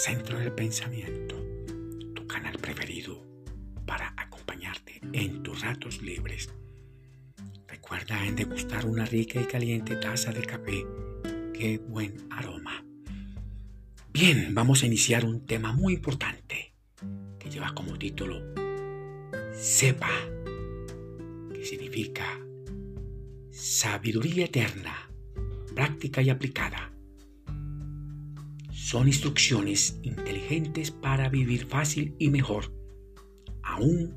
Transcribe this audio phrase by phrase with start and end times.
[0.00, 1.34] Centro del Pensamiento,
[2.14, 3.20] tu canal preferido
[3.84, 6.50] para acompañarte en tus ratos libres.
[7.66, 10.86] Recuerda en degustar una rica y caliente taza de café.
[11.52, 12.84] ¡Qué buen aroma!
[14.12, 16.74] Bien, vamos a iniciar un tema muy importante
[17.40, 18.40] que lleva como título
[19.52, 20.12] Sepa,
[21.52, 22.38] que significa
[23.50, 25.10] sabiduría eterna,
[25.74, 26.92] práctica y aplicada
[28.88, 32.72] son instrucciones inteligentes para vivir fácil y mejor,
[33.62, 34.16] aún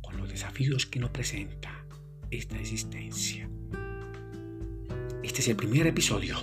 [0.00, 1.86] con los desafíos que nos presenta
[2.32, 3.48] esta existencia.
[5.22, 6.38] Este es el primer episodio.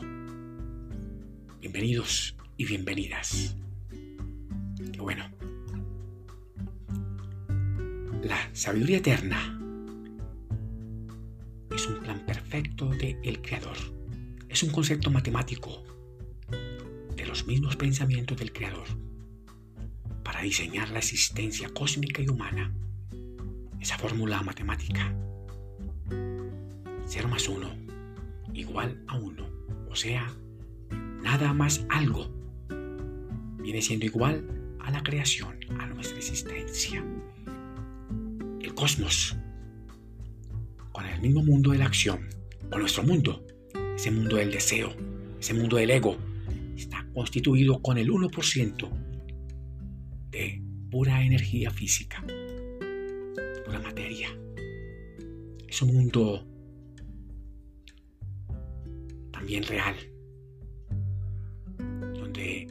[1.59, 3.57] Bienvenidos y bienvenidas.
[4.93, 5.25] Qué bueno.
[8.23, 9.59] La sabiduría eterna
[11.75, 13.75] es un plan perfecto del el Creador.
[14.47, 15.98] Es un concepto matemático
[17.39, 18.85] los mismos pensamientos del Creador
[20.25, 22.73] para diseñar la existencia cósmica y humana.
[23.79, 25.15] Esa fórmula matemática.
[27.07, 27.69] 0 más 1
[28.53, 29.49] igual a 1.
[29.89, 30.27] O sea,
[31.23, 32.29] nada más algo.
[33.59, 34.45] Viene siendo igual
[34.81, 37.05] a la creación, a nuestra existencia.
[38.59, 39.37] El cosmos,
[40.91, 42.27] con el mismo mundo de la acción,
[42.69, 43.45] con nuestro mundo,
[43.95, 44.93] ese mundo del deseo,
[45.39, 46.17] ese mundo del ego,
[47.13, 48.89] constituido con el 1%
[50.31, 52.23] de pura energía física,
[53.65, 54.29] pura materia.
[55.67, 56.45] Es un mundo
[59.31, 59.95] también real,
[62.13, 62.67] donde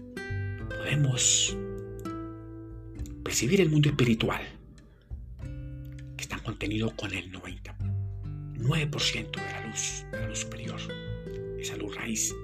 [0.69, 1.57] podemos
[3.23, 4.43] percibir el mundo espiritual,
[6.17, 10.81] que está contenido con el 99% de la luz, de la luz superior,
[11.59, 12.35] esa luz raíz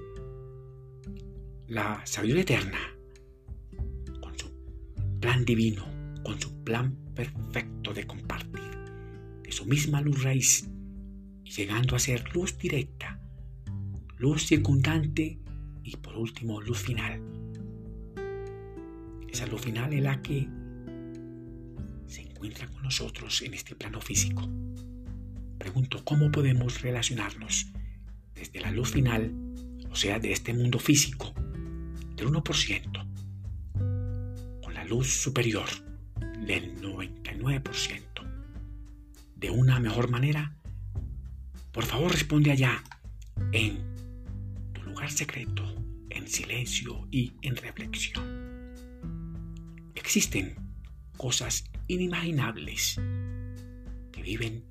[1.67, 2.79] la sabiduría eterna,
[4.21, 4.51] con su
[5.19, 5.85] plan divino,
[6.23, 8.71] con su plan perfecto de compartir,
[9.43, 10.69] de su misma luz raíz,
[11.43, 13.19] llegando a ser luz directa,
[14.17, 15.39] luz circundante
[15.83, 17.21] y por último luz final.
[19.27, 20.47] Esa luz final es la que
[22.05, 24.47] se encuentra con nosotros en este plano físico.
[25.57, 27.71] Pregunto, ¿cómo podemos relacionarnos
[28.35, 29.33] desde la luz final,
[29.89, 31.33] o sea, de este mundo físico,
[32.15, 35.67] del 1% con la luz superior
[36.45, 38.15] del 99%
[39.35, 40.55] de una mejor manera?
[41.71, 42.83] Por favor responde allá
[43.51, 43.77] en
[44.73, 45.63] tu lugar secreto,
[46.09, 48.23] en silencio y en reflexión.
[49.93, 50.55] Existen
[51.17, 52.99] cosas inimaginables
[54.11, 54.63] que viven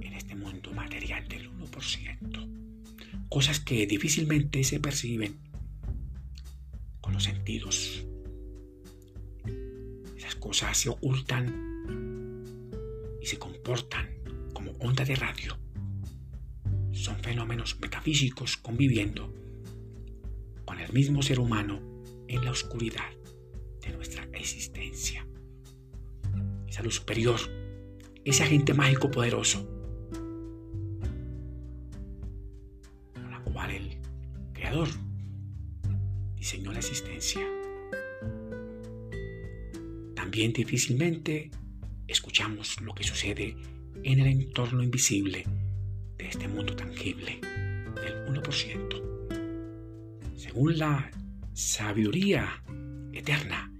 [0.00, 3.28] en este mundo material del 1%.
[3.28, 5.38] Cosas que difícilmente se perciben
[7.14, 8.04] los sentidos.
[10.16, 12.60] Esas cosas se ocultan
[13.22, 14.08] y se comportan
[14.52, 15.56] como onda de radio.
[16.92, 19.32] Son fenómenos metafísicos conviviendo
[20.64, 21.80] con el mismo ser humano
[22.28, 23.10] en la oscuridad
[23.80, 25.26] de nuestra existencia.
[26.66, 27.38] Esa luz superior,
[28.24, 29.68] ese agente mágico poderoso,
[33.14, 33.98] con la cual el
[34.52, 34.88] Creador
[40.14, 41.50] También difícilmente
[42.06, 43.56] escuchamos lo que sucede
[44.02, 45.46] en el entorno invisible
[46.18, 47.40] de este mundo tangible
[47.94, 50.36] del 1%.
[50.36, 51.10] Según la
[51.54, 52.62] sabiduría
[53.14, 53.72] eterna,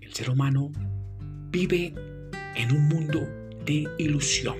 [0.00, 0.70] el ser humano
[1.50, 1.92] vive
[2.54, 3.28] en un mundo
[3.64, 4.58] de ilusión.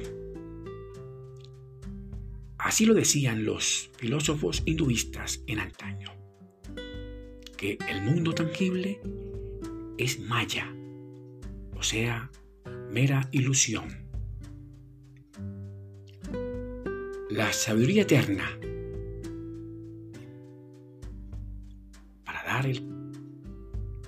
[2.59, 6.24] Así lo decían los filósofos hinduistas en antaño
[7.73, 9.01] el mundo tangible
[9.97, 10.71] es maya,
[11.75, 12.31] o sea,
[12.91, 13.89] mera ilusión.
[17.31, 18.45] La sabiduría eterna
[22.25, 22.83] para dar el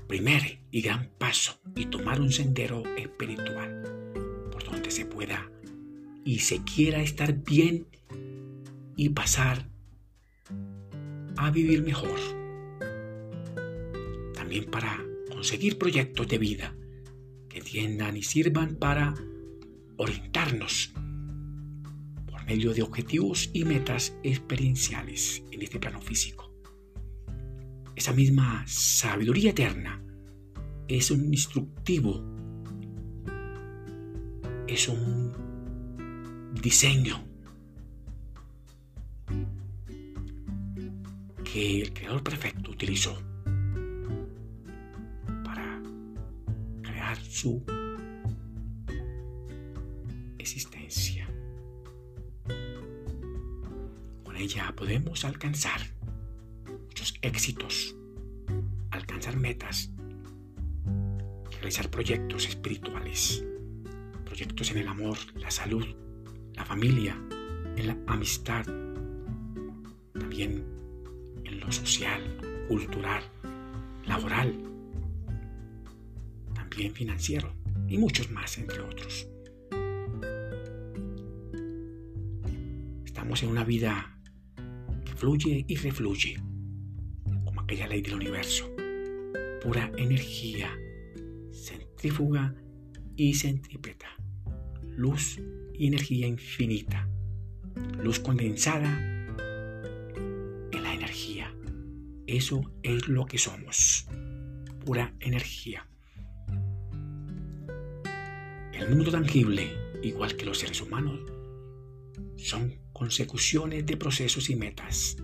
[0.06, 3.82] primer y gran paso y tomar un sendero espiritual
[4.52, 5.50] por donde se pueda
[6.24, 7.86] y se quiera estar bien
[8.96, 9.66] y pasar
[11.36, 12.45] a vivir mejor
[14.62, 16.76] para conseguir proyectos de vida
[17.48, 19.14] que tiendan y sirvan para
[19.96, 20.92] orientarnos
[22.26, 26.52] por medio de objetivos y metas experienciales en este plano físico.
[27.94, 30.02] Esa misma sabiduría eterna
[30.86, 32.22] es un instructivo,
[34.66, 35.32] es un
[36.60, 37.24] diseño
[41.42, 43.18] que el Creador Perfecto utilizó
[47.16, 47.62] su
[50.38, 51.28] existencia.
[54.24, 55.80] Con ella podemos alcanzar
[56.86, 57.96] muchos éxitos,
[58.90, 59.90] alcanzar metas,
[61.52, 63.44] realizar proyectos espirituales,
[64.24, 65.86] proyectos en el amor, la salud,
[66.54, 67.20] la familia,
[67.76, 68.64] en la amistad,
[70.12, 70.64] también
[71.44, 72.22] en lo social,
[72.68, 73.22] cultural,
[74.06, 74.75] laboral,
[76.76, 77.54] también financiero
[77.88, 79.26] y muchos más, entre otros.
[83.06, 84.20] Estamos en una vida
[85.06, 86.38] que fluye y refluye,
[87.46, 88.70] como aquella ley del universo,
[89.62, 90.70] pura energía,
[91.50, 92.54] centrífuga
[93.16, 94.08] y centrípeta,
[94.98, 95.40] luz
[95.72, 97.08] y energía infinita,
[98.02, 98.98] luz condensada
[100.72, 101.56] en la energía.
[102.26, 104.06] Eso es lo que somos,
[104.84, 105.86] pura energía.
[108.76, 109.70] El mundo tangible,
[110.02, 111.18] igual que los seres humanos,
[112.36, 115.16] son consecuciones de procesos y metas.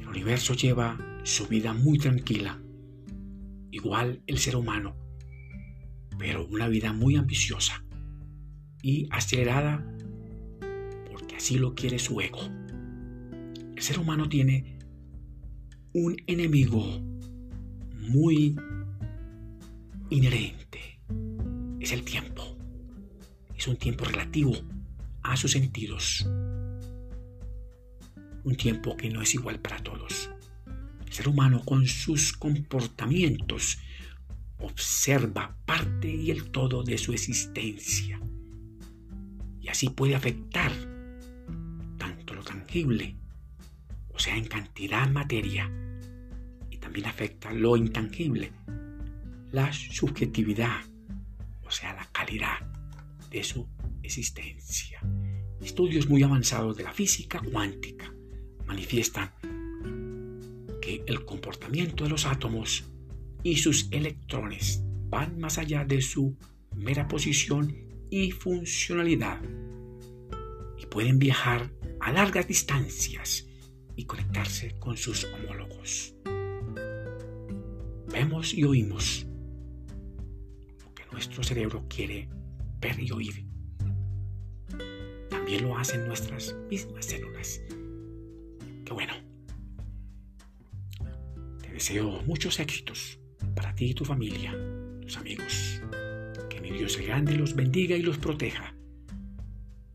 [0.00, 2.60] El universo lleva su vida muy tranquila,
[3.70, 4.96] igual el ser humano,
[6.18, 7.84] pero una vida muy ambiciosa
[8.82, 9.86] y acelerada
[11.08, 12.40] porque así lo quiere su ego.
[13.76, 14.76] El ser humano tiene
[15.94, 17.00] un enemigo
[17.96, 18.56] muy
[20.10, 20.98] inherente.
[21.78, 22.56] Es el tiempo.
[23.56, 24.52] Es un tiempo relativo
[25.22, 26.26] a sus sentidos.
[28.42, 30.30] Un tiempo que no es igual para todos.
[31.06, 33.78] El ser humano con sus comportamientos
[34.58, 38.20] observa parte y el todo de su existencia.
[39.60, 40.72] Y así puede afectar
[41.98, 43.16] tanto lo tangible,
[44.08, 45.70] o sea, en cantidad materia,
[46.70, 48.52] y también afecta lo intangible,
[49.52, 50.80] la subjetividad,
[51.64, 52.58] o sea, la calidad
[53.30, 53.66] de su
[54.02, 55.00] existencia.
[55.60, 58.12] Estudios muy avanzados de la física cuántica
[58.66, 59.32] manifiestan
[60.80, 62.84] que el comportamiento de los átomos
[63.42, 66.36] y sus electrones van más allá de su
[66.76, 67.76] mera posición
[68.10, 69.40] y funcionalidad
[70.78, 71.70] y pueden viajar
[72.00, 73.46] a largas distancias
[73.96, 76.14] y conectarse con sus homólogos.
[78.12, 79.26] Vemos y oímos
[81.20, 82.30] nuestro cerebro quiere
[82.80, 83.44] ver y oír.
[85.28, 87.60] También lo hacen nuestras mismas células.
[88.86, 89.12] Qué bueno.
[91.60, 93.20] Te deseo muchos éxitos
[93.54, 94.56] para ti y tu familia,
[95.02, 95.82] tus amigos.
[96.48, 98.74] Que mi Dios grande los bendiga y los proteja.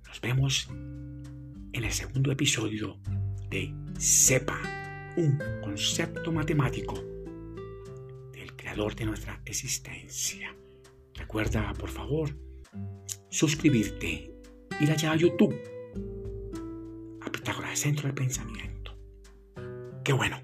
[0.07, 2.99] Nos vemos en el segundo episodio
[3.49, 4.61] de SEPA,
[5.17, 7.03] un concepto matemático
[8.31, 10.55] del creador de nuestra existencia.
[11.35, 12.29] Recuerda, por favor,
[13.29, 14.31] suscribirte,
[14.79, 15.53] ir allá a YouTube,
[17.19, 18.97] a Pitágoras Centro del Pensamiento.
[20.05, 20.37] Qué bueno.